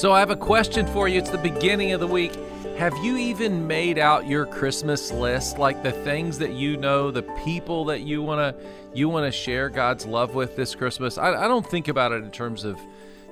[0.00, 1.18] So, I have a question for you.
[1.18, 2.32] It's the beginning of the week.
[2.78, 7.20] Have you even made out your Christmas list, like the things that you know, the
[7.44, 11.18] people that you want to you want to share God's love with this Christmas?
[11.18, 12.80] I, I don't think about it in terms of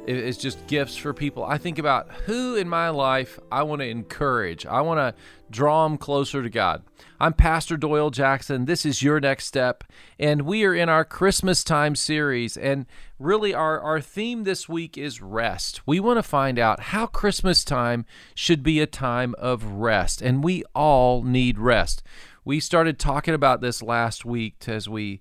[0.09, 1.45] it's just gifts for people.
[1.45, 4.65] I think about who in my life I want to encourage.
[4.65, 6.83] I want to draw them closer to God.
[7.21, 8.65] I'm Pastor Doyle Jackson.
[8.65, 9.85] This is Your Next Step,
[10.19, 12.57] and we are in our Christmas time series.
[12.57, 12.87] And
[13.19, 15.87] really, our, our theme this week is rest.
[15.87, 20.43] We want to find out how Christmas time should be a time of rest, and
[20.43, 22.03] we all need rest.
[22.47, 25.21] We started talking about this last week as we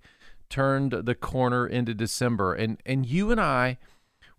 [0.49, 3.79] turned the corner into December, and, and you and I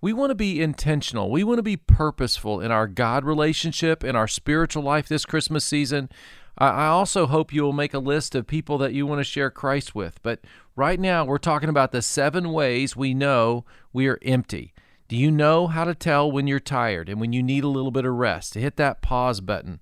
[0.01, 1.31] we want to be intentional.
[1.31, 5.65] We want to be purposeful in our God relationship, in our spiritual life this Christmas
[5.65, 6.09] season.
[6.57, 9.51] I also hope you will make a list of people that you want to share
[9.51, 10.21] Christ with.
[10.23, 10.41] But
[10.75, 14.73] right now, we're talking about the seven ways we know we are empty.
[15.07, 17.93] Do you know how to tell when you're tired and when you need a little
[17.93, 18.55] bit of rest?
[18.55, 19.81] Hit that pause button.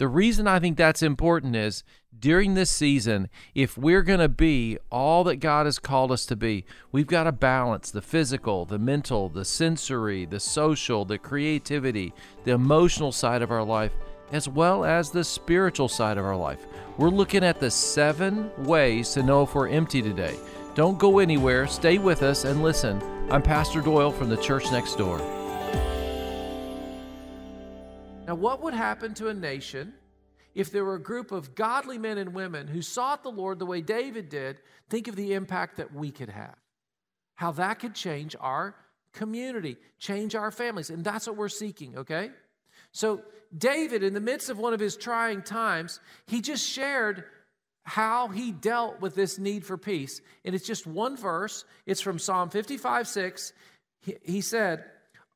[0.00, 1.84] The reason I think that's important is
[2.18, 6.36] during this season, if we're going to be all that God has called us to
[6.36, 12.14] be, we've got to balance the physical, the mental, the sensory, the social, the creativity,
[12.44, 13.92] the emotional side of our life,
[14.32, 16.66] as well as the spiritual side of our life.
[16.96, 20.38] We're looking at the seven ways to know if we're empty today.
[20.74, 23.02] Don't go anywhere, stay with us and listen.
[23.30, 25.39] I'm Pastor Doyle from the church next door.
[28.30, 29.92] Now, what would happen to a nation?
[30.54, 33.66] if there were a group of godly men and women who sought the Lord the
[33.66, 36.56] way David did, think of the impact that we could have.
[37.36, 38.74] How that could change our
[39.12, 40.90] community, change our families.
[40.90, 42.30] And that's what we're seeking, okay?
[42.92, 43.22] So,
[43.56, 47.24] David, in the midst of one of his trying times, he just shared
[47.84, 50.20] how he dealt with this need for peace.
[50.44, 51.64] And it's just one verse.
[51.86, 53.52] It's from Psalm 55 6.
[54.02, 54.84] He, he said,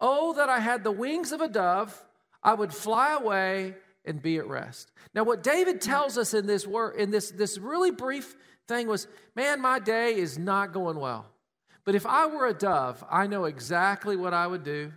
[0.00, 2.04] Oh, that I had the wings of a dove,
[2.44, 3.74] I would fly away
[4.04, 4.92] and be at rest.
[5.14, 8.36] Now, what David tells us in this word, in this, this really brief
[8.68, 11.26] thing was, man, my day is not going well.
[11.84, 14.92] But if I were a dove, I know exactly what I would do.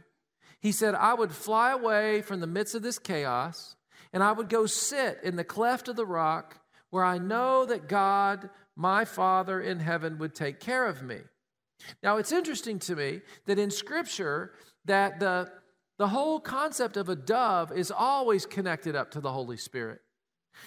[0.59, 3.75] He said, I would fly away from the midst of this chaos,
[4.11, 6.59] and I would go sit in the cleft of the rock
[6.89, 11.19] where I know that God, my Father in heaven, would take care of me.
[12.01, 14.53] Now, it's interesting to me that in Scripture,
[14.85, 15.51] that the
[15.97, 20.01] the whole concept of a dove is always connected up to the Holy Spirit.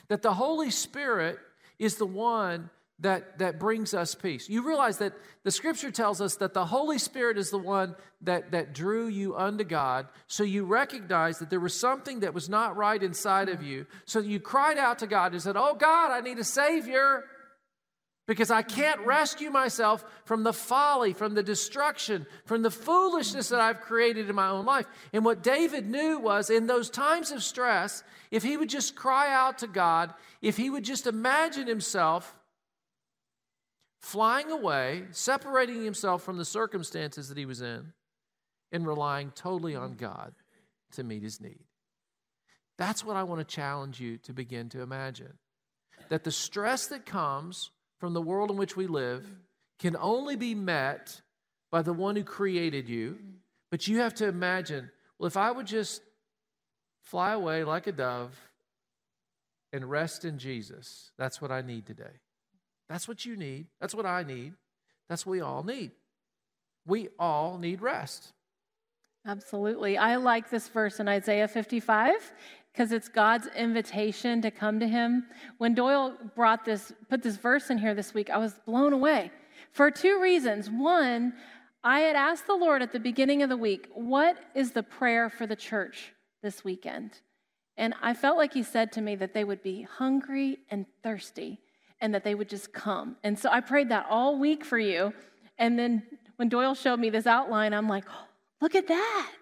[0.09, 1.39] That the Holy Spirit
[1.79, 2.71] is the one
[3.01, 4.49] that, that brings us peace.
[4.49, 8.51] You realize that the scripture tells us that the Holy Spirit is the one that,
[8.51, 10.07] that drew you unto God.
[10.27, 13.87] So you recognize that there was something that was not right inside of you.
[14.05, 17.25] So you cried out to God and said, Oh God, I need a Savior
[18.31, 23.59] because I can't rescue myself from the folly, from the destruction, from the foolishness that
[23.59, 24.87] I've created in my own life.
[25.13, 29.35] And what David knew was in those times of stress, if he would just cry
[29.35, 32.37] out to God, if he would just imagine himself
[34.01, 37.93] flying away, separating himself from the circumstances that he was in,
[38.71, 40.35] and relying totally on God
[40.93, 41.65] to meet his need.
[42.79, 45.33] That's what I want to challenge you to begin to imagine.
[46.11, 49.25] That the stress that comes from the world in which we live
[49.79, 51.21] can only be met
[51.71, 53.19] by the one who created you.
[53.71, 56.01] But you have to imagine well, if I would just
[57.03, 58.35] fly away like a dove
[59.71, 62.21] and rest in Jesus, that's what I need today.
[62.89, 63.67] That's what you need.
[63.81, 64.55] That's what I need.
[65.11, 65.91] That's what we all need.
[66.87, 68.33] We all need rest.
[69.27, 69.99] Absolutely.
[69.99, 72.33] I like this verse in Isaiah 55
[72.73, 75.27] because it's God's invitation to come to him.
[75.59, 79.31] When Doyle brought this, put this verse in here this week, I was blown away
[79.73, 80.71] for two reasons.
[80.71, 81.35] One,
[81.83, 85.31] I had asked the Lord at the beginning of the week, what is the prayer
[85.31, 86.13] for the church
[86.43, 87.21] this weekend?
[87.77, 91.61] And I felt like he said to me that they would be hungry and thirsty
[92.01, 93.17] and that they would just come.
[93.25, 95.13] And so I prayed that all week for you.
[95.59, 96.03] And then
[96.37, 98.27] when Doyle showed me this outline, I'm like, oh,
[98.61, 99.33] look at that.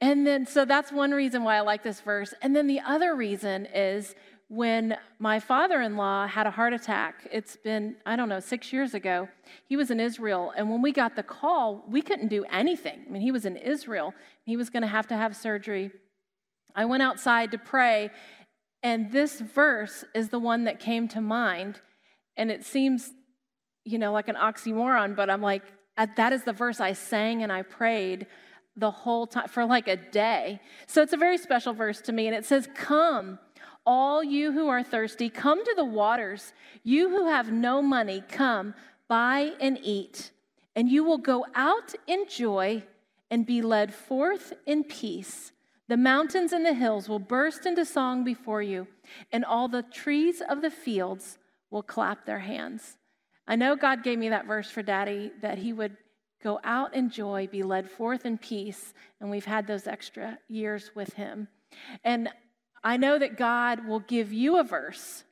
[0.00, 2.34] And then, so that's one reason why I like this verse.
[2.42, 4.14] And then the other reason is
[4.48, 7.28] when my father in law had a heart attack.
[7.30, 9.28] It's been, I don't know, six years ago.
[9.66, 10.52] He was in Israel.
[10.56, 13.04] And when we got the call, we couldn't do anything.
[13.06, 14.14] I mean, he was in Israel,
[14.44, 15.90] he was going to have to have surgery.
[16.74, 18.10] I went outside to pray,
[18.82, 21.80] and this verse is the one that came to mind.
[22.36, 23.10] And it seems,
[23.84, 25.62] you know, like an oxymoron, but I'm like,
[26.16, 28.26] that is the verse I sang and I prayed
[28.78, 30.60] the whole time for like a day.
[30.86, 32.26] So it's a very special verse to me.
[32.26, 33.38] And it says, Come,
[33.84, 36.52] all you who are thirsty, come to the waters.
[36.82, 38.74] You who have no money, come,
[39.08, 40.30] buy and eat.
[40.76, 42.84] And you will go out in joy
[43.30, 45.52] and be led forth in peace.
[45.88, 48.86] The mountains and the hills will burst into song before you,
[49.32, 51.38] and all the trees of the fields
[51.70, 52.98] will clap their hands.
[53.46, 55.96] I know God gave me that verse for daddy that he would
[56.42, 60.90] go out in joy, be led forth in peace, and we've had those extra years
[60.94, 61.48] with him.
[62.04, 62.28] And
[62.82, 65.24] I know that God will give you a verse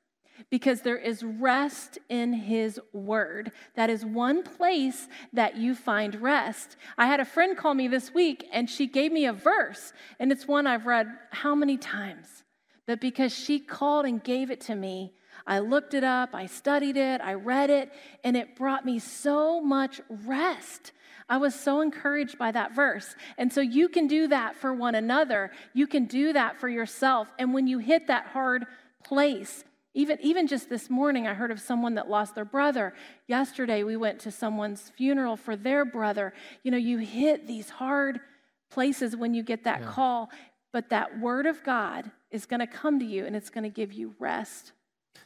[0.51, 3.53] because there is rest in his word.
[3.75, 6.77] That is one place that you find rest.
[6.99, 10.31] I had a friend call me this week and she gave me a verse, and
[10.31, 12.45] it's one I've read how many times?
[12.87, 15.13] But because she called and gave it to me,
[15.47, 17.93] I looked it up, I studied it, I read it,
[18.25, 20.93] and it brought me so much rest.
[21.29, 23.15] I was so encouraged by that verse.
[23.37, 25.51] And so you can do that for one another.
[25.73, 27.29] You can do that for yourself.
[27.39, 28.67] And when you hit that hard
[29.05, 29.65] place,
[29.95, 32.93] even, even just this morning, I heard of someone that lost their brother.
[33.27, 36.33] Yesterday, we went to someone's funeral for their brother.
[36.63, 38.21] You know, you hit these hard
[38.71, 39.91] places when you get that yeah.
[39.91, 40.31] call,
[40.73, 43.71] but that word of God is going to come to you and it's going to
[43.71, 44.73] give you rest.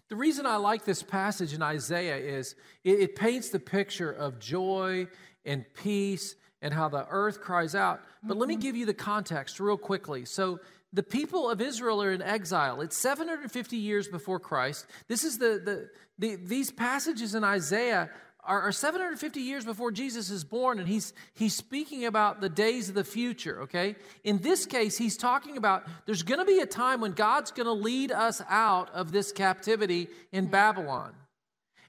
[0.09, 2.55] The reason I like this passage in Isaiah is
[2.85, 5.09] it, it paints the picture of joy
[5.45, 8.01] and peace and how the earth cries out.
[8.23, 8.41] But mm-hmm.
[8.41, 8.63] let me mm-hmm.
[8.63, 10.25] give you the context real quickly.
[10.25, 10.61] So,
[10.93, 12.81] the people of Israel are in exile.
[12.81, 14.87] It's 750 years before Christ.
[15.07, 15.89] This is the, the,
[16.19, 18.11] the these passages in Isaiah
[18.45, 22.89] are, are 750 years before Jesus is born, and he's he's speaking about the days
[22.89, 23.63] of the future.
[23.63, 27.51] Okay, in this case, he's talking about there's going to be a time when God's
[27.51, 31.13] going to lead us out of this captivity in Babylon,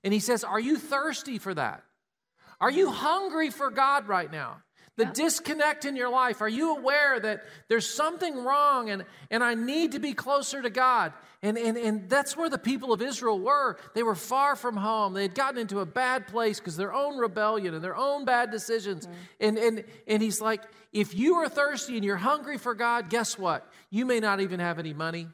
[0.03, 1.83] and he says, "Are you thirsty for that?
[2.59, 4.61] Are you hungry for God right now?"
[4.97, 5.11] The yeah.
[5.13, 6.41] disconnect in your life?
[6.41, 10.69] Are you aware that there's something wrong and, and I need to be closer to
[10.69, 11.13] God?
[11.43, 13.77] And, and, and that's where the people of Israel were.
[13.95, 15.13] They were far from home.
[15.13, 18.51] They had gotten into a bad place because their own rebellion and their own bad
[18.51, 19.07] decisions.
[19.07, 19.15] Mm-hmm.
[19.39, 20.61] And, and, and he's like,
[20.93, 23.67] if you are thirsty and you're hungry for God, guess what?
[23.89, 25.29] You may not even have any money.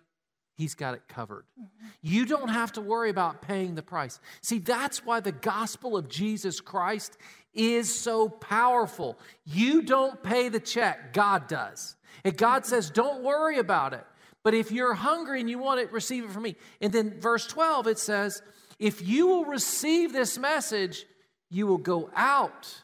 [0.57, 1.45] He's got it covered.
[1.59, 1.87] Mm-hmm.
[2.01, 4.19] You don't have to worry about paying the price.
[4.41, 7.15] See, that's why the gospel of Jesus Christ
[7.57, 9.17] is so powerful.
[9.45, 11.95] You don't pay the check, God does.
[12.23, 14.05] And God says, don't worry about it.
[14.43, 16.55] But if you're hungry and you want it, receive it from me.
[16.79, 18.41] And then verse 12, it says,
[18.79, 21.05] if you will receive this message,
[21.49, 22.83] you will go out.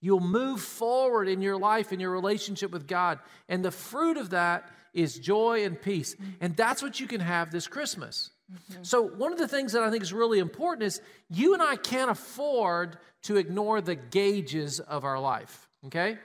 [0.00, 3.18] You'll move forward in your life, in your relationship with God.
[3.48, 6.16] And the fruit of that is joy and peace.
[6.40, 8.30] And that's what you can have this Christmas.
[8.52, 8.82] Mm-hmm.
[8.82, 11.76] So, one of the things that I think is really important is you and I
[11.76, 16.18] can't afford to ignore the gauges of our life, okay?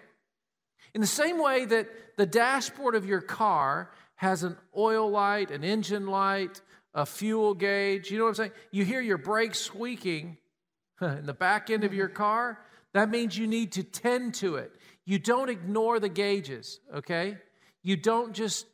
[0.94, 5.63] In the same way that the dashboard of your car has an oil light, an
[5.63, 6.62] engine light,
[6.94, 8.51] a fuel gauge, you know what I'm saying?
[8.71, 10.38] You hear your brakes squeaking
[11.01, 12.17] in the back end of your mm-hmm.
[12.17, 12.60] car,
[12.93, 14.72] that means you need to tend to it.
[15.05, 17.38] You don't ignore the gauges, okay?
[17.81, 18.67] You don't just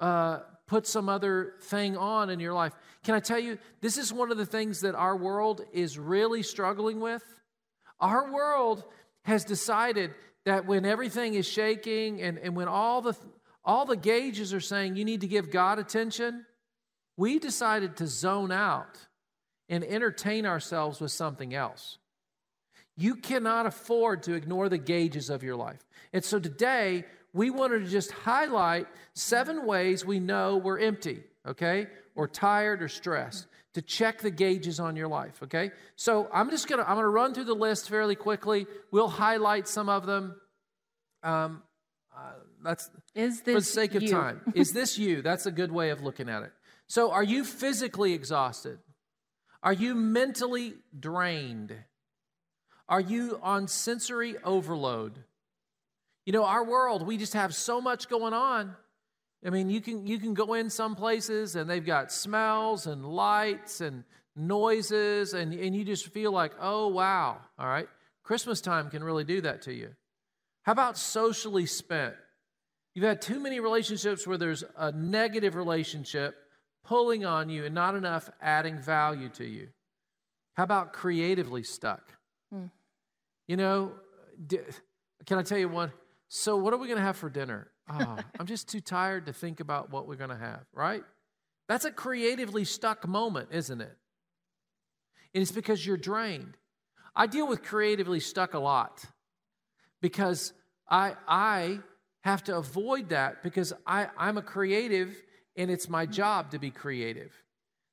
[0.00, 2.72] uh, put some other thing on in your life.
[3.02, 6.42] Can I tell you, this is one of the things that our world is really
[6.42, 7.24] struggling with?
[7.98, 8.84] Our world
[9.22, 10.12] has decided
[10.44, 13.16] that when everything is shaking and, and when all the,
[13.64, 16.46] all the gauges are saying you need to give God attention,
[17.16, 18.98] we decided to zone out
[19.68, 21.98] and entertain ourselves with something else.
[22.96, 25.80] You cannot afford to ignore the gauges of your life.
[26.12, 31.86] And so today, we wanted to just highlight seven ways we know we're empty, okay,
[32.14, 35.70] or tired or stressed to check the gauges on your life, okay?
[35.96, 38.66] So I'm just gonna I'm gonna run through the list fairly quickly.
[38.90, 40.34] We'll highlight some of them.
[41.22, 41.62] Um,
[42.16, 42.32] uh,
[42.64, 44.10] that's is this for the sake of you?
[44.10, 44.40] time.
[44.54, 45.22] is this you?
[45.22, 46.52] That's a good way of looking at it.
[46.86, 48.78] So, are you physically exhausted?
[49.62, 51.74] Are you mentally drained?
[52.88, 55.24] Are you on sensory overload?
[56.28, 58.76] You know, our world, we just have so much going on.
[59.42, 63.02] I mean, you can you can go in some places and they've got smells and
[63.02, 64.04] lights and
[64.36, 67.38] noises and, and you just feel like, oh wow.
[67.58, 67.88] All right.
[68.24, 69.94] Christmas time can really do that to you.
[70.64, 72.14] How about socially spent?
[72.94, 76.36] You've had too many relationships where there's a negative relationship
[76.84, 79.68] pulling on you and not enough adding value to you.
[80.58, 82.12] How about creatively stuck?
[82.52, 82.66] Hmm.
[83.46, 83.92] You know,
[85.24, 85.90] can I tell you one?
[86.28, 87.70] So, what are we going to have for dinner?
[87.90, 91.02] Oh, I'm just too tired to think about what we're going to have, right?
[91.68, 93.96] That's a creatively stuck moment, isn't it?
[95.34, 96.56] And it's because you're drained.
[97.16, 99.04] I deal with creatively stuck a lot
[100.00, 100.52] because
[100.88, 101.80] I, I
[102.22, 105.16] have to avoid that because I, I'm a creative
[105.56, 107.32] and it's my job to be creative.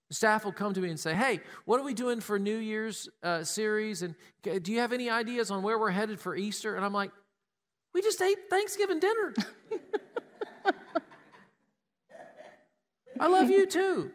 [0.10, 2.58] The staff will come to me and say, Hey, what are we doing for New
[2.58, 4.04] Year's uh, series?
[4.04, 6.76] And do you have any ideas on where we're headed for Easter?
[6.76, 7.12] And I'm like,
[7.96, 9.34] We just ate Thanksgiving dinner.
[13.18, 14.12] I love you too.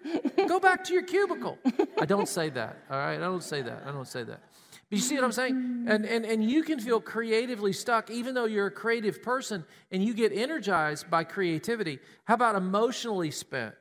[0.46, 1.56] Go back to your cubicle.
[1.98, 3.16] I don't say that, all right?
[3.16, 3.84] I don't say that.
[3.86, 4.42] I don't say that.
[4.90, 5.86] But you see what I'm saying?
[5.88, 10.04] And, and, and you can feel creatively stuck even though you're a creative person and
[10.04, 12.00] you get energized by creativity.
[12.26, 13.74] How about emotionally spent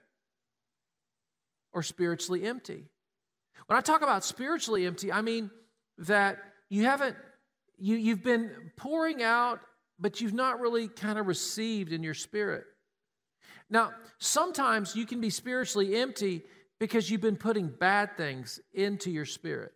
[1.73, 2.85] or spiritually empty?
[3.67, 5.51] When I talk about spiritually empty, I mean
[5.97, 6.39] that
[6.69, 7.17] you haven't,
[7.77, 9.59] you, you've been pouring out,
[9.99, 12.65] but you've not really kind of received in your spirit.
[13.69, 16.43] Now, sometimes you can be spiritually empty
[16.79, 19.73] because you've been putting bad things into your spirit.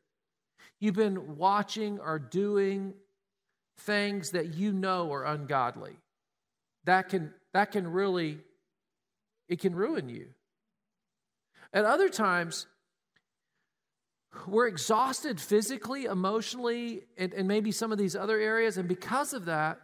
[0.80, 2.94] You've been watching or doing
[3.80, 5.98] things that you know are ungodly.
[6.86, 8.39] That can, that can really,
[9.48, 10.27] it can ruin you.
[11.72, 12.68] At other times,
[14.48, 18.77] we're exhausted physically, emotionally, and, and maybe some of these other areas.
[18.77, 19.80] And because of that,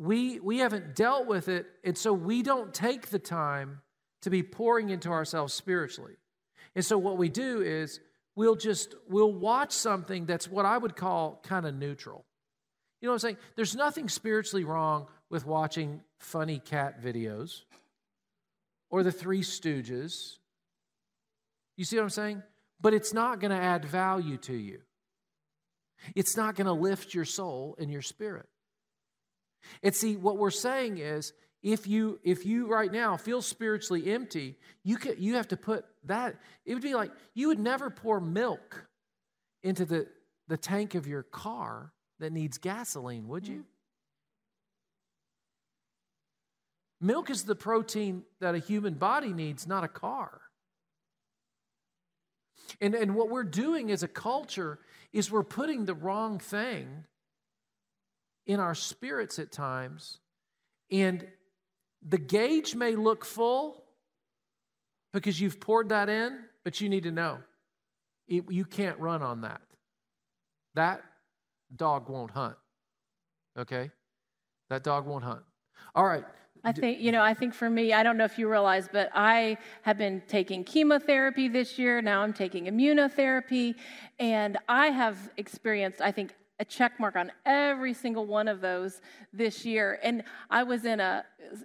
[0.00, 3.82] we, we haven't dealt with it, and so we don't take the time
[4.22, 6.14] to be pouring into ourselves spiritually.
[6.74, 8.00] And so what we do is
[8.34, 12.24] we'll just we'll watch something that's what I would call kind of neutral.
[13.02, 13.36] You know what I'm saying?
[13.56, 17.62] There's nothing spiritually wrong with watching funny cat videos
[18.88, 20.38] or the Three Stooges.
[21.76, 22.42] You see what I'm saying?
[22.80, 24.80] But it's not going to add value to you.
[26.14, 28.48] It's not going to lift your soul and your spirit.
[29.82, 34.56] And see, what we're saying is if you if you right now feel spiritually empty,
[34.82, 36.36] you can, you have to put that.
[36.64, 38.86] It would be like you would never pour milk
[39.62, 40.06] into the,
[40.48, 43.64] the tank of your car that needs gasoline, would you?
[47.00, 50.40] Milk is the protein that a human body needs, not a car.
[52.80, 54.78] And, and what we're doing as a culture
[55.12, 57.04] is we're putting the wrong thing
[58.50, 60.18] in our spirits at times.
[60.90, 61.24] And
[62.02, 63.84] the gauge may look full
[65.12, 67.38] because you've poured that in, but you need to know
[68.26, 69.60] it, you can't run on that.
[70.74, 71.00] That
[71.76, 72.56] dog won't hunt.
[73.56, 73.92] Okay?
[74.68, 75.42] That dog won't hunt.
[75.94, 76.24] All right.
[76.64, 79.10] I think, you know, I think for me, I don't know if you realize, but
[79.14, 82.02] I have been taking chemotherapy this year.
[82.02, 83.76] Now I'm taking immunotherapy.
[84.18, 89.00] And I have experienced, I think, a check mark on every single one of those
[89.32, 89.98] this year.
[90.02, 91.24] And I was in a,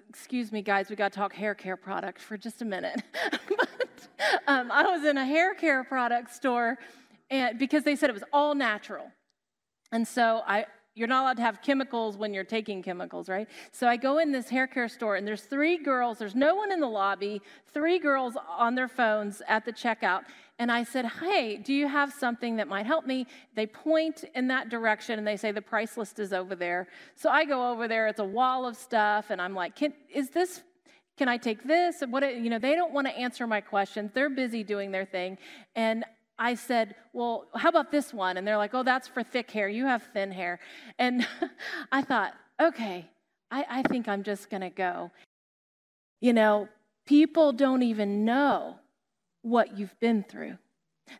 [0.09, 3.03] excuse me, guys, we got to talk hair care product for just a minute.
[3.49, 4.07] but
[4.47, 6.77] um, I was in a hair care product store
[7.29, 9.11] and, because they said it was all natural.
[9.91, 13.47] And so I, you're not allowed to have chemicals when you're taking chemicals, right?
[13.71, 16.71] So I go in this hair care store and there's three girls, there's no one
[16.71, 17.41] in the lobby,
[17.73, 20.21] three girls on their phones at the checkout.
[20.57, 23.27] And I said, Hey, do you have something that might help me?
[23.55, 26.87] They point in that direction and they say, The price list is over there.
[27.15, 29.73] So I go over there, it's a wall of stuff, and I'm like,
[30.13, 30.61] Is this
[31.17, 32.03] can I take this?
[32.09, 34.11] What you know, they don't want to answer my questions.
[34.13, 35.37] They're busy doing their thing.
[35.73, 36.03] And
[36.37, 38.37] I said, Well, how about this one?
[38.37, 39.67] And they're like, Oh, that's for thick hair.
[39.69, 40.59] You have thin hair.
[40.99, 41.27] And
[41.91, 43.09] I thought, Okay,
[43.51, 45.11] I, I think I'm just going to go.
[46.21, 46.67] You know,
[47.05, 48.79] people don't even know
[49.41, 50.57] what you've been through.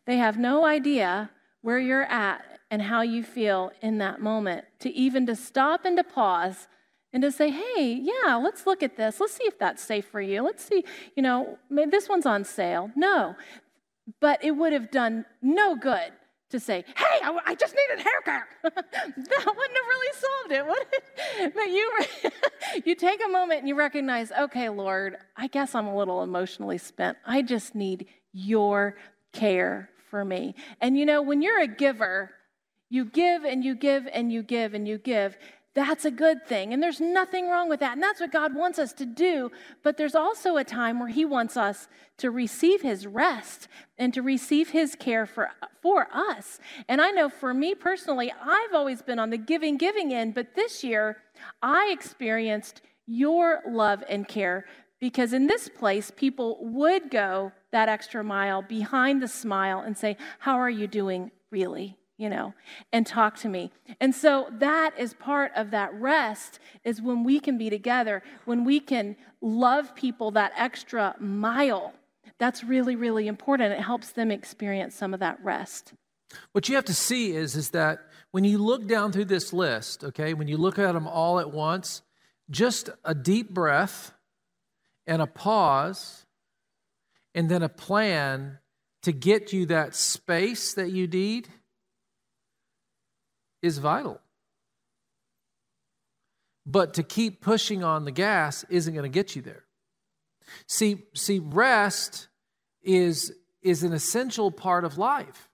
[0.06, 1.30] They have no idea
[1.62, 4.64] where you're at and how you feel in that moment.
[4.80, 6.68] To even to stop and to pause
[7.12, 9.20] and to say, hey, yeah, let's look at this.
[9.20, 10.42] Let's see if that's safe for you.
[10.42, 10.84] Let's see,
[11.16, 12.90] you know, maybe this one's on sale.
[12.96, 13.36] No.
[14.20, 16.12] But it would have done no good
[16.50, 18.48] to say, hey, I, I just needed hair care.
[18.62, 21.54] that wouldn't have really solved it, would it?
[21.54, 25.96] But you, you take a moment and you recognize, okay, Lord, I guess I'm a
[25.96, 27.18] little emotionally spent.
[27.26, 28.96] I just need your
[29.32, 30.54] care for me.
[30.80, 32.30] And you know, when you're a giver,
[32.88, 35.36] you give and you give and you give and you give.
[35.76, 36.72] That's a good thing.
[36.72, 37.92] And there's nothing wrong with that.
[37.92, 39.52] And that's what God wants us to do.
[39.82, 43.68] But there's also a time where He wants us to receive His rest
[43.98, 45.50] and to receive His care for,
[45.82, 46.60] for us.
[46.88, 50.32] And I know for me personally, I've always been on the giving, giving end.
[50.32, 51.18] But this year,
[51.60, 54.64] I experienced your love and care.
[54.98, 60.16] Because in this place, people would go that extra mile behind the smile and say,
[60.38, 61.98] How are you doing, really?
[62.18, 62.54] You know,
[62.94, 63.70] and talk to me.
[64.00, 68.64] And so that is part of that rest, is when we can be together, when
[68.64, 71.92] we can love people that extra mile.
[72.38, 73.74] That's really, really important.
[73.74, 75.92] It helps them experience some of that rest.
[76.52, 77.98] What you have to see is, is that
[78.30, 81.50] when you look down through this list, okay, when you look at them all at
[81.50, 82.00] once,
[82.50, 84.14] just a deep breath
[85.06, 86.24] and a pause
[87.34, 88.58] and then a plan
[89.02, 91.48] to get you that space that you need
[93.62, 94.20] is vital.
[96.64, 99.64] But to keep pushing on the gas isn't going to get you there.
[100.66, 102.28] See, see, rest
[102.82, 103.32] is,
[103.62, 105.48] is an essential part of life.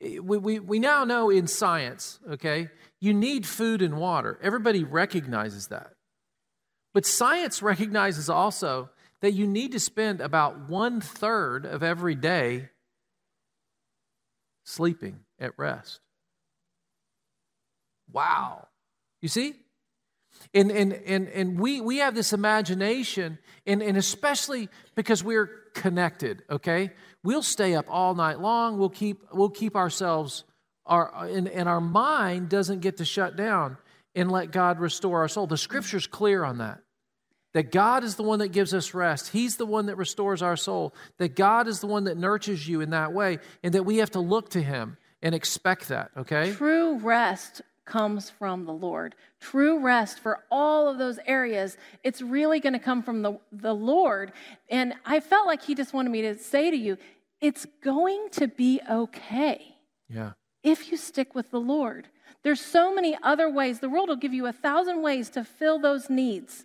[0.00, 2.68] We, we, we now know in science, okay,
[3.00, 4.38] you need food and water.
[4.42, 5.92] Everybody recognizes that.
[6.94, 12.70] But science recognizes also that you need to spend about one third of every day
[14.64, 16.00] sleeping at rest.
[18.12, 18.68] Wow.
[19.20, 19.54] You see?
[20.54, 26.42] And, and, and, and we, we have this imagination, and, and especially because we're connected,
[26.48, 26.90] okay?
[27.22, 28.78] We'll stay up all night long.
[28.78, 30.44] We'll keep, we'll keep ourselves,
[30.86, 33.78] our, and, and our mind doesn't get to shut down
[34.14, 35.46] and let God restore our soul.
[35.46, 36.80] The scripture's clear on that.
[37.54, 39.30] That God is the one that gives us rest.
[39.30, 40.94] He's the one that restores our soul.
[41.16, 44.10] That God is the one that nurtures you in that way, and that we have
[44.12, 46.52] to look to Him and expect that, okay?
[46.52, 49.16] True rest comes from the Lord.
[49.40, 53.74] True rest for all of those areas, it's really going to come from the, the
[53.74, 54.32] Lord.
[54.68, 56.96] And I felt like He just wanted me to say to you,
[57.40, 59.76] it's going to be okay.
[60.08, 60.32] Yeah.
[60.62, 62.08] If you stick with the Lord.
[62.44, 63.80] There's so many other ways.
[63.80, 66.64] The world will give you a thousand ways to fill those needs.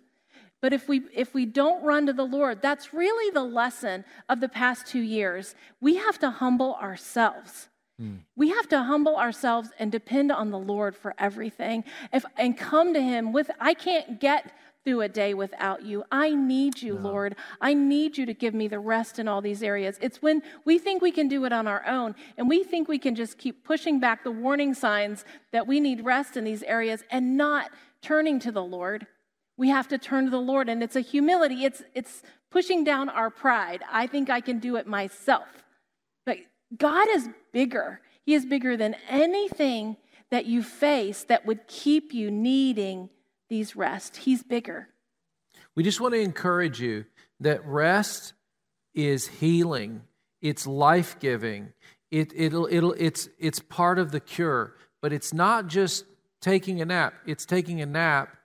[0.62, 4.40] But if we if we don't run to the Lord, that's really the lesson of
[4.40, 5.54] the past 2 years.
[5.80, 7.68] We have to humble ourselves.
[8.00, 8.20] Mm.
[8.36, 11.84] We have to humble ourselves and depend on the Lord for everything.
[12.12, 14.52] If, and come to Him with, I can't get
[14.84, 16.04] through a day without you.
[16.12, 17.08] I need you, no.
[17.08, 17.36] Lord.
[17.60, 19.98] I need you to give me the rest in all these areas.
[20.00, 22.98] It's when we think we can do it on our own and we think we
[22.98, 27.02] can just keep pushing back the warning signs that we need rest in these areas
[27.10, 27.70] and not
[28.02, 29.06] turning to the Lord.
[29.56, 31.64] We have to turn to the Lord and it's a humility.
[31.64, 33.82] It's it's pushing down our pride.
[33.90, 35.63] I think I can do it myself.
[36.76, 38.00] God is bigger.
[38.24, 39.96] He is bigger than anything
[40.30, 43.10] that you face that would keep you needing
[43.48, 44.16] these rest.
[44.16, 44.88] He's bigger.
[45.74, 47.04] We just want to encourage you
[47.40, 48.32] that rest
[48.94, 50.02] is healing,
[50.40, 51.72] it's life giving,
[52.10, 54.74] it, it'll, it'll, it's, it's part of the cure.
[55.02, 56.04] But it's not just
[56.40, 58.36] taking a nap, it's taking a nap,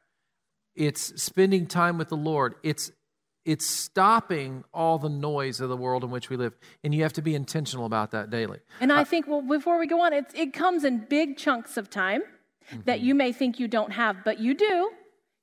[0.75, 2.91] it's spending time with the Lord, it's
[3.49, 6.55] it's stopping all the noise of the world in which we live.
[6.83, 8.59] And you have to be intentional about that daily.
[8.79, 12.21] And I think, well, before we go on, it comes in big chunks of time
[12.21, 12.81] mm-hmm.
[12.85, 14.91] that you may think you don't have, but you do.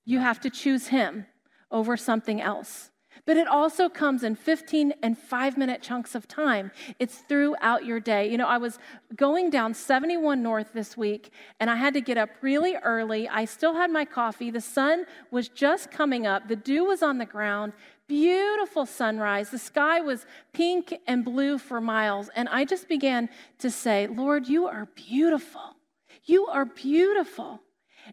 [0.05, 1.27] You have to choose Him
[1.73, 2.93] over something else.
[3.25, 6.71] But it also comes in 15 and five minute chunks of time.
[7.01, 8.31] It's throughout your day.
[8.31, 8.79] You know, I was
[9.17, 13.29] going down 71 North this week and I had to get up really early.
[13.29, 14.51] I still had my coffee.
[14.51, 17.73] The sun was just coming up, the dew was on the ground
[18.09, 19.51] beautiful sunrise.
[19.51, 22.31] The sky was pink and blue for miles.
[22.35, 25.77] And I just began to say, Lord, you are beautiful.
[26.25, 27.61] You are beautiful.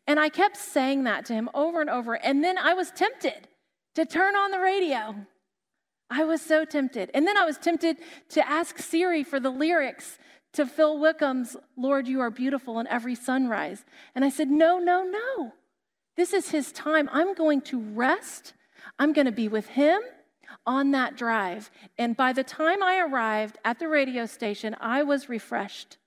[0.08, 2.16] And I kept saying that to him over and over.
[2.16, 3.48] And then I was tempted
[3.96, 5.16] to turn on the radio.
[6.10, 7.12] I was so tempted.
[7.14, 7.98] And then I was tempted
[8.30, 10.18] to ask Siri for the lyrics
[10.54, 13.84] to Phil Wickham's Lord, You Are Beautiful in Every Sunrise.
[14.14, 15.54] And I said, No, no, no.
[16.16, 17.10] This is his time.
[17.12, 18.54] I'm going to rest
[19.00, 20.02] I'm going to be with him
[20.66, 21.72] on that drive.
[21.98, 25.98] And by the time I arrived at the radio station, I was refreshed.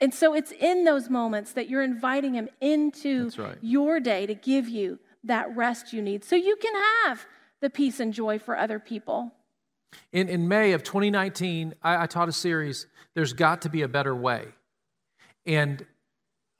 [0.00, 3.58] And so it's in those moments that you're inviting him into right.
[3.60, 7.26] your day to give you that rest you need so you can have
[7.60, 9.32] the peace and joy for other people.
[10.12, 13.88] In, in May of 2019, I, I taught a series, There's Got to Be a
[13.88, 14.48] Better Way.
[15.44, 15.84] And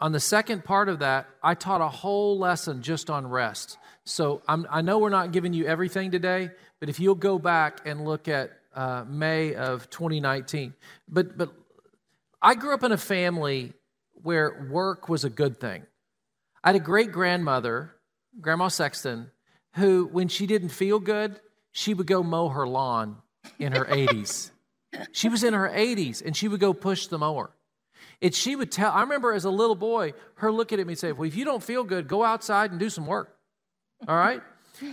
[0.00, 3.79] on the second part of that, I taught a whole lesson just on rest.
[4.07, 7.81] So I'm, i know we're not giving you everything today, but if you'll go back
[7.85, 10.75] and look at uh, May of 2019,
[11.09, 11.53] but but
[12.40, 13.73] I grew up in a family
[14.23, 15.85] where work was a good thing.
[16.62, 17.95] I had a great grandmother,
[18.40, 19.31] Grandma Sexton,
[19.75, 21.40] who, when she didn't feel good,
[21.73, 23.16] she would go mow her lawn
[23.59, 24.51] in her 80s.
[25.12, 27.51] She was in her 80s and she would go push the mower.
[28.23, 30.99] And she would tell, I remember as a little boy, her looking at me and
[30.99, 33.36] saying, Well, if you don't feel good, go outside and do some work.
[34.07, 34.43] All right?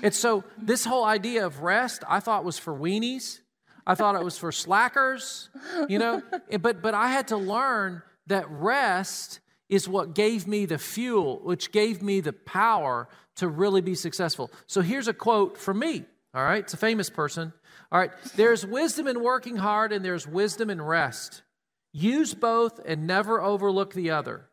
[0.01, 3.39] And so, this whole idea of rest, I thought was for weenies.
[3.85, 5.49] I thought it was for slackers,
[5.89, 6.21] you know.
[6.61, 11.71] But but I had to learn that rest is what gave me the fuel, which
[11.71, 14.51] gave me the power to really be successful.
[14.67, 16.05] So here's a quote from me.
[16.33, 17.53] All right, it's a famous person.
[17.91, 21.43] All right, there's wisdom in working hard and there's wisdom in rest.
[21.91, 24.49] Use both and never overlook the other.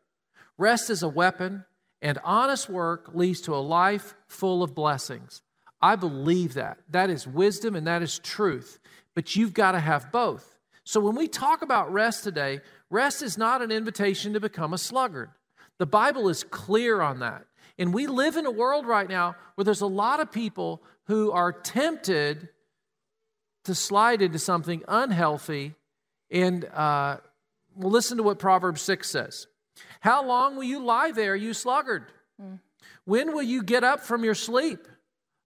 [0.57, 1.65] Rest is a weapon,
[2.01, 5.41] and honest work leads to a life full of blessings.
[5.81, 6.79] I believe that.
[6.89, 8.79] That is wisdom and that is truth.
[9.15, 10.57] But you've got to have both.
[10.83, 14.77] So when we talk about rest today, rest is not an invitation to become a
[14.77, 15.29] sluggard.
[15.77, 17.45] The Bible is clear on that.
[17.77, 21.31] And we live in a world right now where there's a lot of people who
[21.31, 22.49] are tempted
[23.65, 25.75] to slide into something unhealthy.
[26.29, 27.17] And uh,
[27.75, 29.47] well, listen to what Proverbs 6 says
[30.01, 32.05] How long will you lie there, you sluggard?
[32.41, 32.59] Mm.
[33.05, 34.87] When will you get up from your sleep?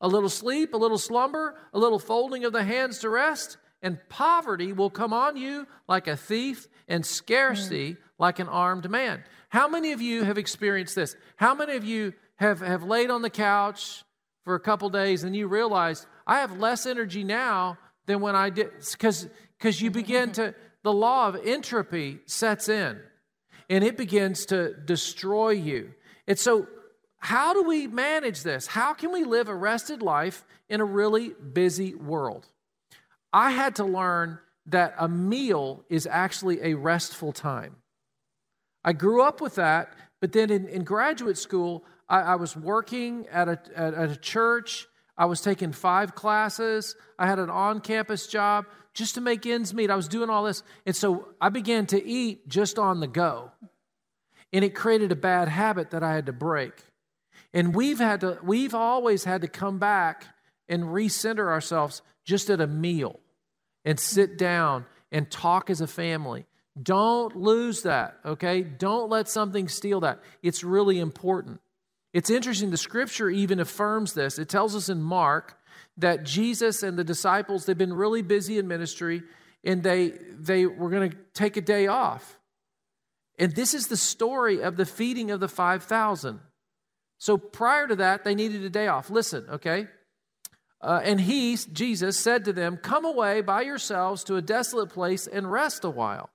[0.02, 3.98] A little sleep, a little slumber, a little folding of the hands to rest, and
[4.10, 7.98] poverty will come on you like a thief, and scarcity mm.
[8.20, 9.24] like an armed man.
[9.50, 11.16] How many of you have experienced this?
[11.38, 14.04] How many of you have, have laid on the couch
[14.44, 18.50] for a couple days and you realize I have less energy now than when I
[18.50, 18.72] did?
[18.92, 23.00] Because you begin to, the law of entropy sets in
[23.70, 25.94] and it begins to destroy you.
[26.28, 26.68] And so,
[27.18, 28.68] how do we manage this?
[28.68, 32.48] How can we live a rested life in a really busy world?
[33.34, 37.78] I had to learn that a meal is actually a restful time.
[38.84, 43.28] I grew up with that, but then in, in graduate school, I, I was working
[43.32, 44.88] at a, at, at a church.
[45.18, 46.96] I was taking five classes.
[47.18, 49.90] I had an on campus job just to make ends meet.
[49.90, 50.64] I was doing all this.
[50.86, 53.52] And so I began to eat just on the go.
[54.52, 56.74] And it created a bad habit that I had to break.
[57.54, 60.26] And we've had to, we've always had to come back
[60.68, 63.20] and recenter ourselves just at a meal
[63.84, 66.46] and sit down and talk as a family.
[66.82, 68.62] Don't lose that, okay?
[68.62, 70.20] Don't let something steal that.
[70.42, 71.62] It's really important.
[72.16, 74.40] It's interesting, the scripture even affirms this.
[74.40, 75.60] It tells us in Mark
[75.98, 79.22] that Jesus and the disciples, they've been really busy in ministry
[79.66, 82.40] and they, they were going to take a day off.
[83.38, 86.40] And this is the story of the feeding of the 5,000.
[87.20, 89.10] So prior to that, they needed a day off.
[89.10, 89.88] Listen, okay?
[90.80, 95.28] Uh, and he, Jesus, said to them, Come away by yourselves to a desolate place
[95.28, 96.30] and rest a while.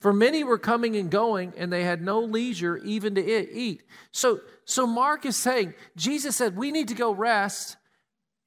[0.00, 3.82] For many were coming and going, and they had no leisure even to eat.
[4.12, 7.76] So, so Mark is saying, Jesus said, We need to go rest.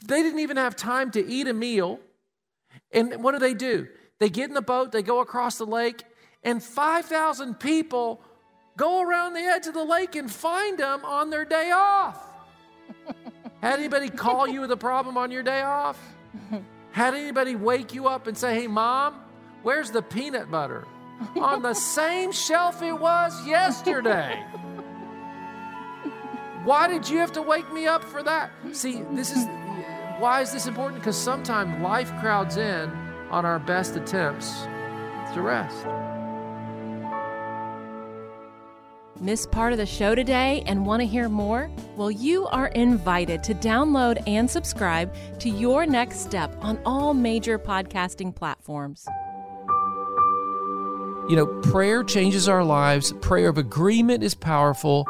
[0.06, 2.00] They didn't even have time to eat a meal.
[2.92, 3.88] And what do they do?
[4.20, 6.04] They get in the boat, they go across the lake,
[6.44, 8.22] and 5,000 people
[8.76, 12.26] go around the edge of the lake and find them on their day off.
[13.62, 16.00] Had anybody call you with a problem on your day off?
[16.92, 19.16] Had anybody wake you up and say, Hey, mom,
[19.62, 20.86] where's the peanut butter?
[21.36, 24.44] On the same shelf it was yesterday.
[26.64, 28.52] Why did you have to wake me up for that?
[28.72, 29.46] See, this is
[30.20, 31.02] why is this important?
[31.02, 32.90] Because sometimes life crowds in
[33.30, 34.62] on our best attempts
[35.34, 35.86] to rest.
[39.20, 41.70] Miss part of the show today and want to hear more?
[41.96, 47.58] Well, you are invited to download and subscribe to Your Next Step on all major
[47.58, 49.08] podcasting platforms.
[51.30, 55.06] You know, prayer changes our lives, prayer of agreement is powerful.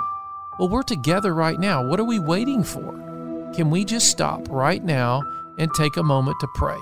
[0.59, 1.87] Well, we're together right now.
[1.87, 3.51] What are we waiting for?
[3.55, 5.23] Can we just stop right now
[5.57, 6.77] and take a moment to pray?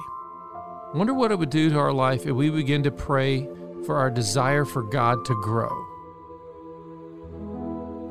[0.94, 3.48] Wonder what it would do to our life if we begin to pray
[3.86, 5.72] for our desire for God to grow.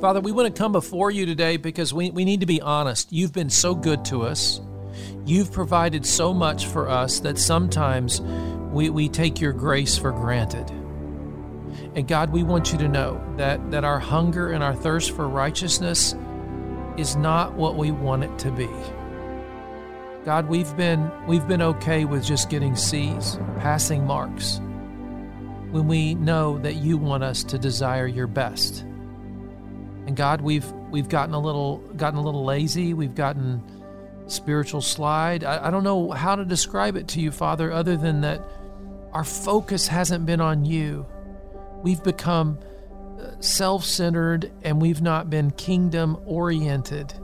[0.00, 3.12] Father, we want to come before you today because we, we need to be honest.
[3.12, 4.62] You've been so good to us.
[5.26, 8.22] You've provided so much for us that sometimes
[8.72, 10.72] we, we take your grace for granted.
[11.94, 15.28] And God, we want you to know that, that our hunger and our thirst for
[15.28, 16.14] righteousness
[16.96, 18.68] is not what we want it to be.
[20.24, 24.60] God, we've been we've been okay with just getting C's, passing marks,
[25.70, 28.82] when we know that you want us to desire your best.
[30.06, 32.92] And God, we've we've gotten a little gotten a little lazy.
[32.92, 33.62] We've gotten
[34.26, 35.42] spiritual slide.
[35.42, 38.42] I, I don't know how to describe it to you, Father, other than that
[39.12, 41.06] our focus hasn't been on you.
[41.82, 42.58] We've become
[43.18, 47.14] uh, self centered and we've not been kingdom oriented.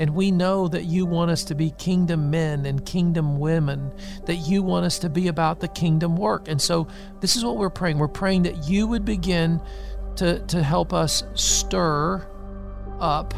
[0.00, 3.92] And we know that you want us to be kingdom men and kingdom women,
[4.26, 6.46] that you want us to be about the kingdom work.
[6.46, 6.86] And so
[7.20, 7.98] this is what we're praying.
[7.98, 9.60] We're praying that you would begin
[10.16, 12.28] to, to help us stir
[13.00, 13.34] up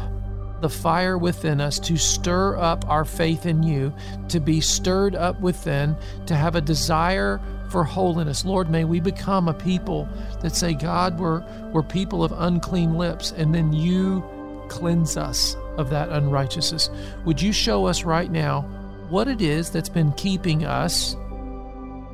[0.61, 3.93] the fire within us to stir up our faith in you,
[4.29, 8.43] to be stirred up within, to have a desire for holiness.
[8.43, 10.07] Lord, may we become a people
[10.41, 14.23] that say, God, we're, we're people of unclean lips, and then you
[14.67, 16.89] cleanse us of that unrighteousness.
[17.25, 18.61] Would you show us right now
[19.09, 21.13] what it is that's been keeping us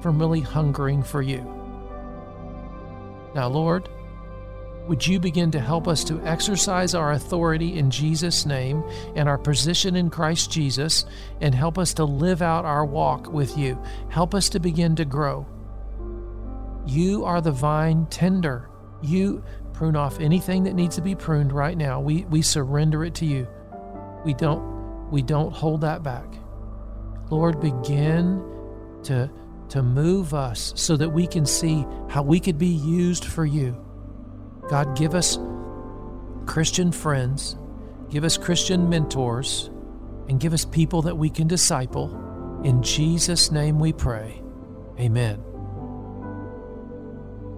[0.02, 1.42] from really hungering for you?
[3.36, 3.90] Now, Lord,
[4.88, 8.84] would you begin to help us to exercise our authority in Jesus' name
[9.16, 11.06] and our position in Christ Jesus
[11.42, 13.82] and help us to live out our walk with you?
[14.10, 15.46] Help us to begin to grow.
[16.86, 18.70] You are the vine tender.
[19.02, 22.00] You prune off anything that needs to be pruned right now.
[22.00, 23.48] We, we surrender it to you.
[24.24, 26.26] We don't, we don't hold that back.
[27.30, 28.42] Lord, begin
[29.04, 29.30] to,
[29.70, 33.84] to move us so that we can see how we could be used for you.
[34.70, 35.38] God, give us
[36.46, 37.58] Christian friends,
[38.10, 39.70] give us Christian mentors,
[40.28, 42.62] and give us people that we can disciple.
[42.64, 44.42] In Jesus' name we pray.
[45.00, 45.44] Amen.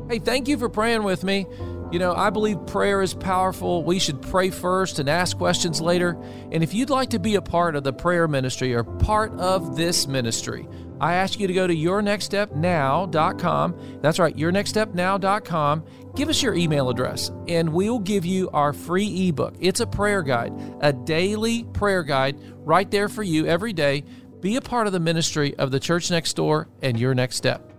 [0.09, 1.45] Hey, thank you for praying with me.
[1.91, 3.83] You know, I believe prayer is powerful.
[3.83, 6.17] We should pray first and ask questions later.
[6.51, 9.75] And if you'd like to be a part of the prayer ministry or part of
[9.75, 10.67] this ministry,
[10.99, 13.99] I ask you to go to yournextstepnow.com.
[14.01, 15.85] That's right, yournextstepnow.com.
[16.15, 19.55] Give us your email address and we'll give you our free ebook.
[19.59, 24.03] It's a prayer guide, a daily prayer guide right there for you every day.
[24.41, 27.69] Be a part of the ministry of the church next door and your next step.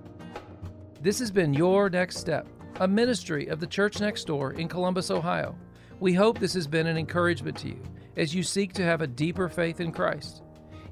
[1.02, 2.46] This has been Your Next Step,
[2.78, 5.56] a ministry of the church next door in Columbus, Ohio.
[5.98, 7.80] We hope this has been an encouragement to you
[8.18, 10.42] as you seek to have a deeper faith in Christ.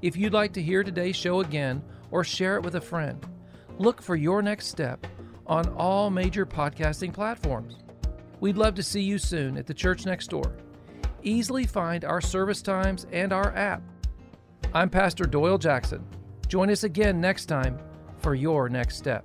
[0.00, 3.24] If you'd like to hear today's show again, or share it with a friend.
[3.78, 5.06] Look for your next step
[5.46, 7.76] on all major podcasting platforms.
[8.40, 10.52] We'd love to see you soon at the church next door.
[11.22, 13.82] Easily find our service times and our app.
[14.74, 16.04] I'm Pastor Doyle Jackson.
[16.46, 17.78] Join us again next time
[18.18, 19.24] for your next step.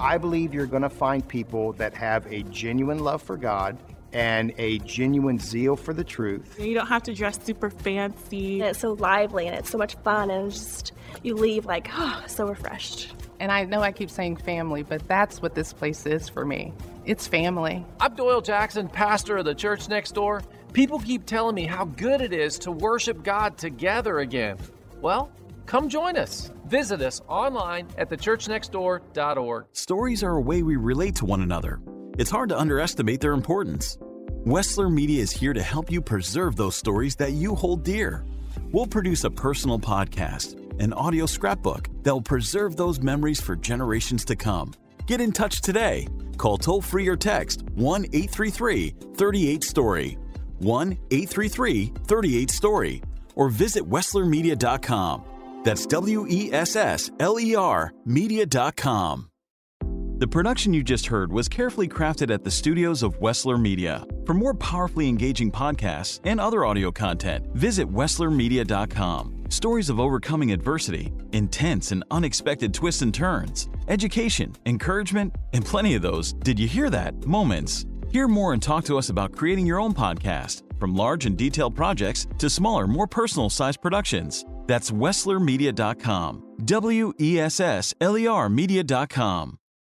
[0.00, 3.78] I believe you're going to find people that have a genuine love for God
[4.14, 6.58] and a genuine zeal for the truth.
[6.58, 8.60] You don't have to dress super fancy.
[8.60, 12.22] And it's so lively and it's so much fun and just you leave like, oh,
[12.26, 13.12] so refreshed.
[13.40, 16.72] And I know I keep saying family, but that's what this place is for me.
[17.04, 17.84] It's family.
[18.00, 20.42] I'm Doyle Jackson, pastor of the church next door.
[20.72, 24.56] People keep telling me how good it is to worship God together again.
[25.00, 25.30] Well,
[25.66, 26.50] come join us.
[26.66, 29.66] Visit us online at thechurchnextdoor.org.
[29.72, 31.80] Stories are a way we relate to one another.
[32.16, 33.98] It's hard to underestimate their importance.
[34.44, 38.26] Wessler Media is here to help you preserve those stories that you hold dear.
[38.72, 44.22] We'll produce a personal podcast, an audio scrapbook that will preserve those memories for generations
[44.26, 44.74] to come.
[45.06, 46.08] Get in touch today.
[46.36, 50.18] Call toll free or text 1 833 38 Story,
[50.58, 53.02] 1 833 38 Story,
[53.36, 55.24] or visit WesslerMedia.com.
[55.64, 59.30] That's W E S S L E R Media.com.
[60.16, 64.06] The production you just heard was carefully crafted at the studios of Wessler Media.
[64.24, 69.44] For more powerfully engaging podcasts and other audio content, visit WesslerMedia.com.
[69.48, 76.02] Stories of overcoming adversity, intense and unexpected twists and turns, education, encouragement, and plenty of
[76.02, 77.26] those, did you hear that?
[77.26, 77.84] Moments.
[78.08, 81.74] Hear more and talk to us about creating your own podcast, from large and detailed
[81.74, 84.44] projects to smaller, more personal sized productions.
[84.68, 86.42] That's WesslerMedia.com.
[86.66, 89.58] W E S S L E R Media.com.